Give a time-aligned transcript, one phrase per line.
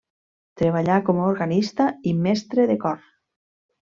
[0.59, 2.99] Treballà com a organista i mestre de cor.